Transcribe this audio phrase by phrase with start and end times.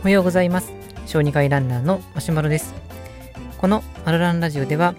[0.00, 0.72] おはようございます。
[1.06, 2.74] 小児科医ランナーのマシュマロです。
[3.58, 4.94] このマルランラジオでは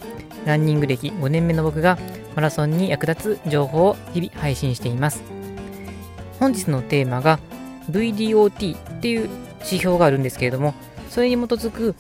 [0.45, 1.97] ランニング歴5年目の僕が
[2.35, 5.23] マラソンに役立つ情報を日々配信しています。
[6.39, 7.39] 本日のテーマが
[7.89, 9.29] VDOT っていう
[9.59, 10.73] 指標があるんですけれども
[11.09, 11.95] それに基づく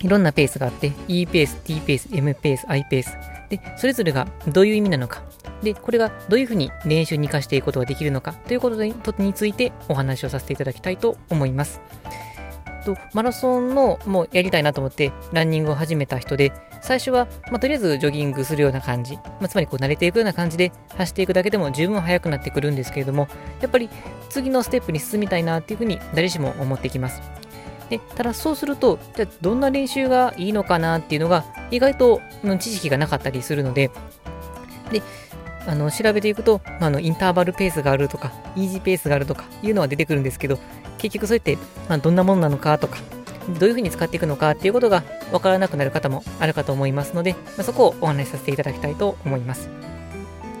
[0.00, 3.16] いろんなペースがあって E ペース、T ペース、M ペース、I ペース
[3.48, 5.22] でそれぞれがどういう意味なのか
[5.62, 11.80] でこれがどういうふうに練習に生かしていくことができるのかということについてお話をさせていただきたいと思います。
[12.84, 23.28] とマラソンのもうやりたいなと思ってランニングを始めた人で最初は、まあ、とりあえずジョギングするような感じ、まあ、つまりこう慣れていくような感じで走っていくだけでも十分速くなってくるんですけれども
[23.60, 23.90] やっぱり
[24.30, 27.20] 次のステップに進みたいなっていうふうに誰しも思ってきます。
[27.90, 32.20] でただそうするとじゃあどんな練習がいいのかなっていうのが意外と
[32.58, 33.90] 知識がなかったりするので
[34.92, 35.02] で
[35.68, 40.58] あの調べていくと、まあ、のインターバルペースがあるとかイージーペースがあるとかいうのは出てくるんですけど
[40.96, 41.56] 結局そうやって、
[41.88, 42.98] まあ、どんなものなのかとか
[43.60, 49.68] どういうふうに使っていくのかっていうことがわからなくなる方もあるかと思いますので、まあ、そこをお話しさせていただきたいと思います。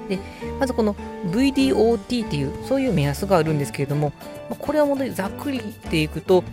[0.08, 0.18] で
[0.58, 0.94] まずこの
[1.30, 4.12] VDOT っていうそういう目安があるんですけれども、
[4.48, 6.44] まあ、これは本当にざっくりでいくと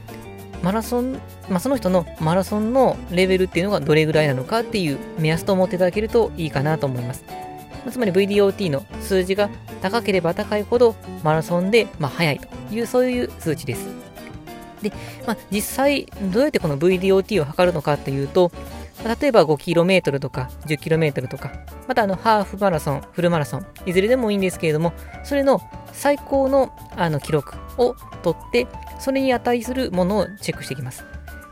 [0.62, 1.14] マラソン、
[1.50, 7.24] まあ、その人のマラソンのレベルっていうのがどれぐらいなのかっていう目安と思っていただけるといいかなと思います。
[7.92, 9.50] つまり VDOT の数字が
[9.82, 13.88] 高ければ高いほどマラソンでまあ速いというそういう数値です。
[14.82, 14.92] で、
[15.26, 18.52] まあ、実際どうやってこの VDOT を測るのかっていうと、
[19.20, 21.52] 例えば 5km とか 10km とか、
[21.88, 25.62] またあのハーフマラソン、フルマラソン、いずれでもいいんですけれども、それの
[25.94, 28.68] 最高のあの記録を取って、
[29.00, 31.04] それに値するものをチェックしていきます。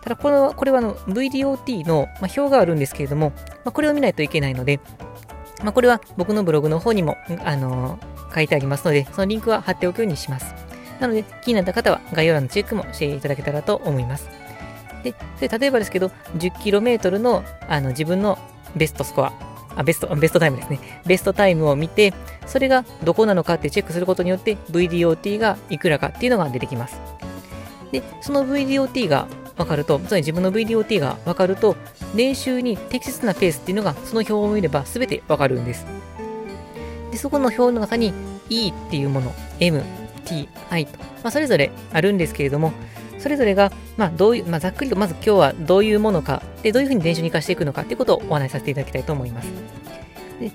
[0.02, 3.32] ただこれは、これはあの VDOT の、まあ表があるんですけれども、
[3.64, 4.80] まあ、これを見ないといけないので、
[5.64, 10.54] まあ、これは僕のブログの方にも、あのー、書いてありますので、そのリンクは貼っておくようにします。
[11.00, 14.30] なので、気になった方は概要欄のチェックもしていただけたらと思います。
[15.04, 18.38] で、それ例えばですけど、10km のあの自分の
[18.76, 19.34] ベストスコア、
[19.76, 20.80] あ、ベスト、ベストタイムですね。
[21.06, 22.14] ベストタイムを見て、
[22.46, 27.00] それがどこなのかってチェックすることによって、VDOT がいくらかっていうのが出てきます。
[27.92, 29.28] で、その VDOT が
[29.58, 31.76] 分かると、つまり自分の VDOT が分かると、
[32.16, 35.86] 練習に適切なペースっていうのが、その表を見れば全て分かるんです。
[37.12, 38.14] で、そこの表の中に
[38.50, 39.84] E っていうもの、M、
[40.26, 42.74] T、I と、まあ、それぞれあるんですけれども、
[43.20, 49.48] それぞれが、まあ、どういう、まあ、ざっくりと、まず今日はどういうものか、で、どういうふうに練習に活かしていくのかっていうことをお話しさせていただきたいと思います。
[50.40, 50.52] で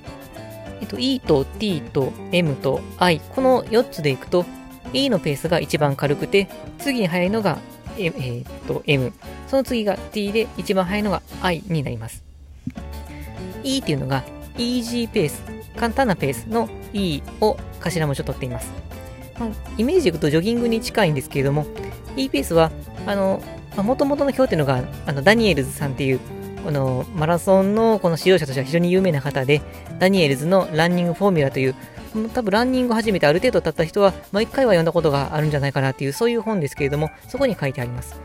[0.80, 4.44] えっと、E と T と M と I、この4つでいくと、
[4.92, 6.48] E のペースが一番軽くて、
[6.78, 7.58] 次に速いのが、
[7.98, 9.12] ええー、っと M、
[9.48, 12.22] その次が T で一番速いのが I になります。
[13.62, 14.24] E っていうのが
[14.56, 15.42] Easy ペース、
[15.76, 18.70] 簡単なペースの E を頭文字を取っています。
[19.38, 21.66] まあ、イメージでいくとジョギングに近いんですけれども、
[22.16, 22.70] E ペースは、
[23.06, 23.42] あの、
[23.76, 26.20] もともとの表っていうのが、あの、ダニエルズさんっていう、
[26.64, 29.62] このマラソンのこの指導者としては非常に有名な方で、
[30.00, 31.74] ダニエルズのランニングフォーミュラという、
[32.34, 38.20] 多分ランニング始めてある程度経った人は、まあ、1回は読んだことがあるんじゃないかなっていう、そういう本ですけれども、そこに書いてあります。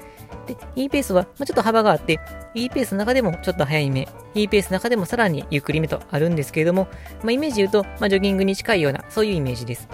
[0.48, 2.20] で、E ペースは、まあ、ちょっと幅があって、
[2.54, 6.88] E ペースの中でもちょっと早い目、E ペースの中でもさらにゆっくりめとあるんですけれども、
[7.22, 9.88] まあ、イメージ言うと、まあ、ジョギングに近いような、そういうイメージです。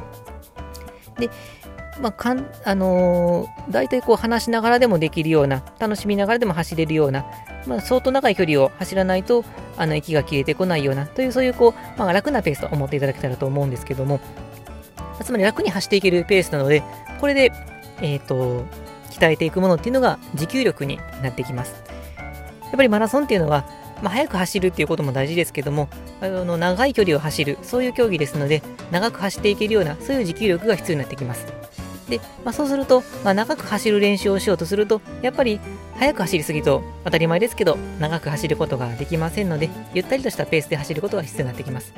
[1.20, 1.30] で、
[2.02, 7.26] まあ、かん、あのー、大体こう話しながらでもできるような、楽しみながらでも走れるような、
[7.70, 9.46] まあ、相当長い距離を走らないと、
[9.78, 14.20] あの、息が切れてこないような、という、そういうこう、まあ、楽なペースと思っていただけたらと思うんですけども、
[15.24, 16.82] つまり楽に走っていけるペースなので、
[17.22, 17.52] これで、
[18.02, 18.66] えっ、ー、と、
[19.12, 21.84] 鍛えていくものっていうのが持久力になってきます。
[22.64, 23.66] やっぱりマラソンっていうのは、
[24.02, 25.90] まあ、速く走るっていうことも大事ですけども、
[26.22, 31.46] あの長い距離を走る、そういう競技ですので、長く走っていけるような、そういう持久力が必要になってきます。
[32.10, 35.60] で、まあ、そうすると、まあ、長く走る練習をしようとすると、やっぱり
[35.98, 41.94] 速く走りすぎと当たり前ですけど、長く走ることができませんので、ゆったりとしたペースで走ることが必要になってきます。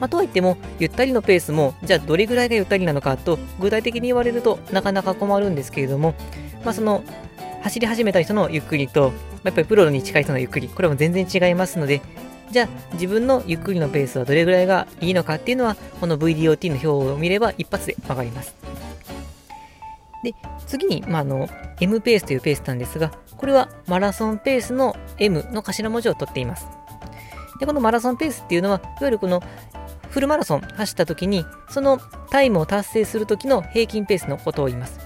[0.00, 6.14] まあ、とはいっても、ゆったりのペースも、じゃあどれぐらいがゆったりなのかと、具体的に言われるとなかなか困るんですけれども、
[6.64, 7.04] まあ、その、
[7.62, 9.12] 走り始めた人のゆっくりと、
[9.42, 12.02] やっぱりプロに近い人のゆっくり、これも全然違いますので、
[12.50, 18.54] じゃあ自分のゆっくりのペースはどれぐらいがいいのかっていうのは、この VDOT の表を見れば一発でわかります。
[20.24, 20.34] で、
[20.66, 21.48] 次に、まあ、あの、
[21.80, 26.66] M ペースというペースなんですが、これはマラソンペースの M の頭文字を取っています。
[27.60, 29.42] で、このマラソンペースっていうのは、いわゆるこの
[30.08, 31.98] フルマラソン走った時に、その
[32.30, 34.98] タイムを達成する時の平均ペースのことを言います。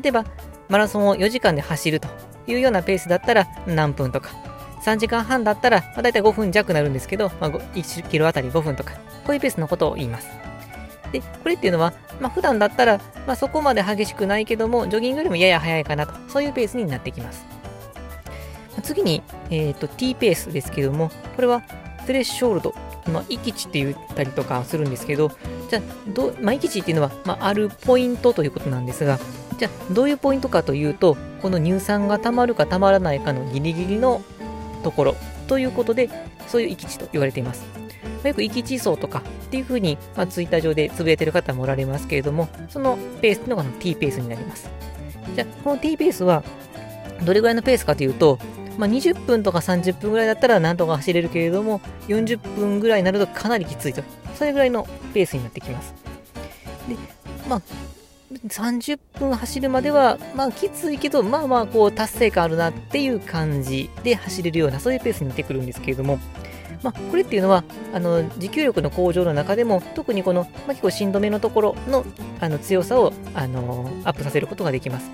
[0.00, 0.24] 例えば、
[0.68, 2.08] マラソンを4時間で走ると
[2.46, 4.30] いうようなペースだったら何分とか、
[4.84, 8.94] 3時間半だったら、まあ、大体5分弱になるんですけど、まあ、1キロあたり5分とか、
[9.24, 10.45] こういうペースのことを言います。
[11.20, 17.44] で、これっていうのは、まあ、普段だったら、まあ、そこまで激しくないけども、ジョギングよりもやや速いかなと、そういうペースになってきます。
[18.82, 21.62] 次に、えーと、T ペースですけども、これは
[22.04, 22.74] スレッショールド、
[23.12, 25.30] まあ、域値って言ったりとかするんですけど、
[25.70, 25.82] じゃあ、
[26.12, 29.18] どまあ、域値っていうのは、まあ、あるポイントということなんですが、
[29.58, 34.22] じゃあ、どういうポイントかというと、この乳酸がたまるかたまらないかのギリギリの
[34.82, 35.16] ところ
[35.48, 36.10] ということで、
[36.46, 37.85] そういう域値と言われています。
[38.28, 44.70] よく域地層とかっていうふうに、まあ、ツイッター上でつぶやいてる方もおられますけれども、そのペースっていうのが T ペースになります。
[45.34, 46.42] じゃあ、この T ペースは
[47.24, 48.38] どれぐらいのペースかというと、
[48.78, 54.02] まあ、20分とか30分ぐらいだったらなんとか走れるけれども、40分ぐらいになるとかなりきついと。
[54.34, 55.94] それぐらいのペースになってきます。
[56.88, 56.96] で、
[57.48, 57.62] まあ、
[58.48, 66.18] 30分走るまでは、まあきついけど、まあまあこう達成感あるなっていう感じで走れるような、そういうペースになってくるんですけれども、
[66.82, 72.04] まあ、これっていうのはあの持久力の向上の中でも特にこの、まあ、結構しんどめのところの
[72.40, 75.10] あの強さをあのアップさせることができます。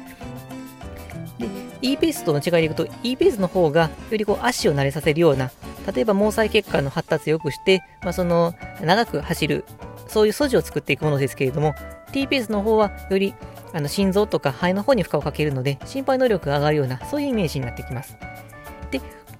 [1.38, 1.48] で
[1.82, 5.50] E ペースとの違いでいくと E ペースの方がよりこう足を慣れさせるような
[5.94, 9.64] 例えば毛細血管の発達を良くして、まあ、その長く走る
[10.06, 11.74] そういう素地を作っていくものですけれども
[12.12, 13.34] T ペースの方はより
[13.72, 18.16] あの心臓とか肺の方に負荷をかけるので心肺能力が上がるようなそういうイメージになってきます。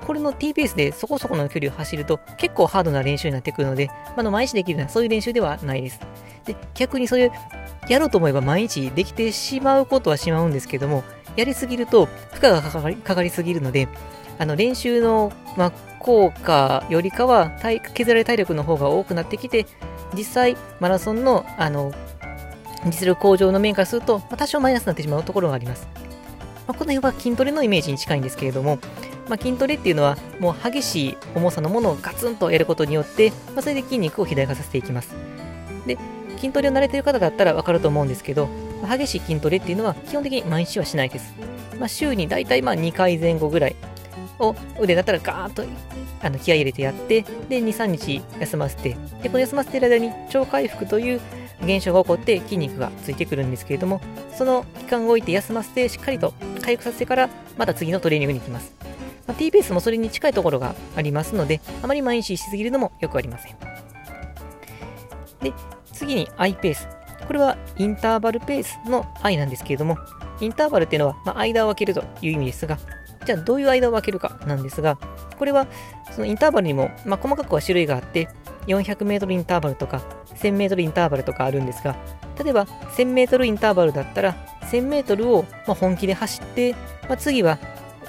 [0.07, 6.01] これの T ペースでそこそこの距離を走ると結構ハードな練習になってくるので、まあ、の毎日できるようなそういう練習ではないです。
[6.45, 7.33] で、逆にそういう
[7.89, 11.05] やろうと思えば毎日できてしまうことはしまうんですけども、
[11.37, 13.89] やりすぎると負荷がかかりかかりすぎるので、
[14.39, 19.67] あの練習の、まあ、効果よりかは体削られ体力の方が多くなってきて、
[20.15, 21.93] 実際マラソンのあの
[22.87, 25.87] 実力向上の面からすると、まあ、多少マイナスになってしまうところがあります。
[26.67, 28.79] まあ、この辺は筋トレのイメージに近いんですけれども、
[29.33, 35.15] まあ、筋トレっていうのはもう激しい重さのものをガツンとやることによって、まあ、それで筋肉を肥大化させていきます。
[35.87, 35.97] で、
[36.37, 38.47] 筋トレを慣れてる方だったらわかると思うんですけど、
[38.83, 41.35] ま、激しい筋トレっていうのは基本的に毎日はしないです。
[41.81, 43.77] まあ、週にだいたいまあ2回前後ぐらい
[44.39, 45.65] を腕だったらガーッと
[46.21, 51.21] あの気合入れてやって、で、2、3日休ませて、で、この休ませている間に超回復という
[51.63, 54.03] 現象が起こって筋肉がついてくるんですけれども、
[54.37, 58.82] その期間を置いて休ませてしっかりと回復させてからまた次のトレーニングに行きます。
[59.27, 63.57] まあ、T ベースもそれに近いところがありますので、あまり毎日しすぎるのもよくありません。
[65.41, 65.53] で、
[65.93, 66.89] 次に I ペース。
[67.27, 69.99] これはインターバルペースの I なんですけれども、
[70.41, 72.79] インターバルっていうのは、まあ、間を分けるという意味ですが、
[73.25, 74.99] じゃあどういう間を分けるかなんですが、
[75.39, 75.67] これは
[76.11, 78.29] そのインターバルにも、まあ、細かくは種類があって、
[78.67, 80.03] 400メートルインターバルとか、
[80.37, 81.97] 1000メートルインターバルとかあるんですが、
[82.43, 84.35] 例えば1000メートルインターバルだったら、
[84.71, 86.73] 1000メートルをま本気で走って、
[87.09, 87.59] まあ、次は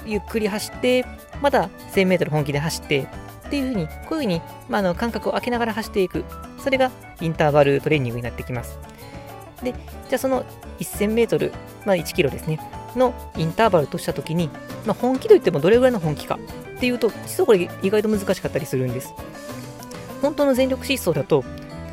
[0.06, 1.04] ゆっくり走って、
[1.40, 3.08] また1000メートル本気で走って、
[3.46, 6.24] っていうふうに、こういうふうに、まあ、の間隔を空けながら走っていく。
[6.62, 6.90] それが
[7.20, 8.78] インターバルトレーニングになってきます。
[9.62, 10.44] で、じゃあその
[10.80, 11.52] 1000メートル、
[11.84, 12.58] まあ1キロですね、
[12.96, 14.48] のインターバルとしたときに、
[14.86, 16.38] まあ、本気といってもどれぐらいの本気か
[16.76, 19.12] っていうと、実はこれ意外と難しかったりするんです。
[20.22, 21.44] 本当の全力疾走だと、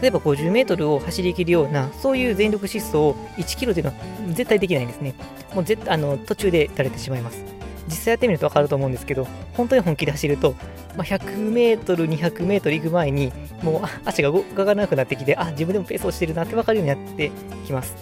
[0.01, 3.97] 例えば50メートルを走りきるような、そういう全力疾走を1キロというのは
[4.29, 5.13] 絶対できないんですね。
[5.53, 7.60] もう絶あの途中で垂れてしまいます。
[7.91, 10.55] 実際やってみると分かると思うんですけど、本当に本気で走ると、
[10.95, 17.31] ま、100メートル、200メートル行く前に、もう足が動かなくなってきて、あ、自分でもペースをしてるなって分かるようになって
[17.65, 17.95] きます。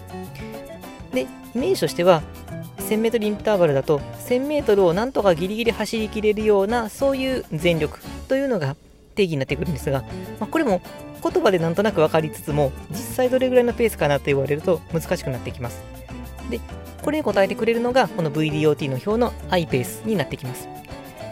[1.13, 2.21] で、イメージとしては、
[2.77, 8.75] 1000メートルインターバルだと、1000メートルをなんとかギリギリ走りきれるような、そういう全力というのが
[9.15, 10.03] 定義になってくるんですが、
[10.39, 10.81] まあ、これも
[11.21, 15.81] 言葉でなんとなく分かりつつも、実際どれぐらいのペースかなと言われると難しくなってきます。
[16.49, 16.59] で、
[17.01, 20.67] これに答えてくれるのが、この VDOT の表の I ペースになってきます。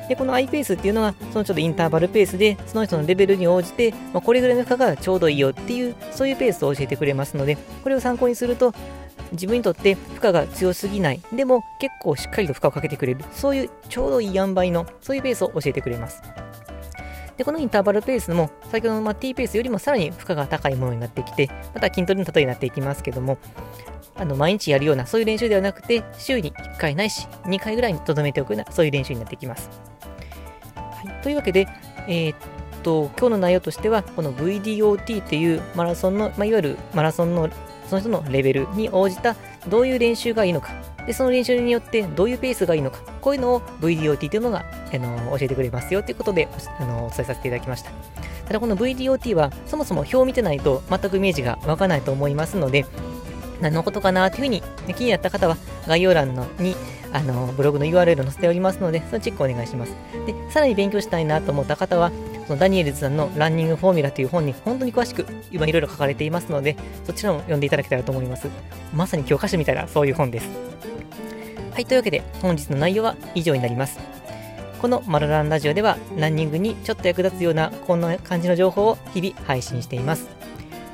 [0.07, 8.73] で、この I ペースっていうのは、そのちょっとインターバルペースで、その人のレベルに応じて、まあ、これぐらいの負荷がちょうどいいよっていう、そういうペースを教えてくれますので、これを参考にすると、
[9.33, 16.21] 自分にとって負荷が強すぎない、でも結構しっかりと負荷をかけてくれる、そういうちょうどいい塩梅の、そういうペースを教えてくれます。
[17.35, 23.37] で、このインターバルペースも、先ほどのま T ペースよりもさらに負荷が高いものになってきて、また筋トレの例えになっていきますけども、
[24.17, 29.69] あの毎日やるようなそういう練習ではなくて週に1回ないし2回ぐらいにとどめておくようなそういう練習になってきます。
[30.75, 31.67] はい、というわけで、
[32.07, 32.37] えー、っ
[32.83, 37.49] と今日の内容としてはこの VDOT っていうマラソンの、まあ、いわゆるマラソンの
[37.87, 39.35] その人のレベルに応じた
[39.69, 40.73] どういう練習がいいのか
[41.05, 47.91] でその練習によってどういうペースがいいのかこういうのを VDOT というのがあの教えてくれますよということであのお伝えさせていただきました。
[48.47, 52.85] ただこの VDOT はそもそも表を見てないと全くイメージがわからないと思いますので、
[53.61, 54.61] 何のことかなというふうに
[54.95, 56.75] 気になった方は概要欄のに
[57.13, 59.95] あのブログの URL 載せておりますので、そのチェックお願いします。
[60.25, 62.11] で、さらに勉強したいなと思った方は、
[62.47, 68.47] そのダニエルズさんのランニングフォーミュラという本に本当に詳しく今いろいろ書かれていますので、そちらも読んでいただけたらと思います。
[68.93, 70.49] まさに教科書みたいなそういう本です。
[71.73, 73.99] はい、というわけで本日の内容は以上になります。
[74.81, 80.27] このマルランラジオではランニングにちょっと役立つようなこんな感じの情報を日々配信しています。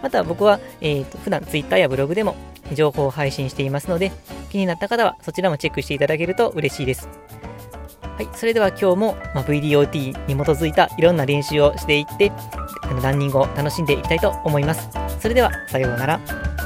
[0.01, 2.35] また僕は、えーと、普段 Twitter やブログでも
[2.73, 4.11] 情報を配信していますので、
[4.49, 7.09] 気になった方はそちらもチェックしていただけると嬉しいです。
[8.01, 12.31] はい、それでは今日も、ま、VDOT に基づいたいろんな練習をしていって、
[12.83, 14.89] あのランニングを楽しんでいきたいと思います。
[15.19, 16.62] それでは、さようなら。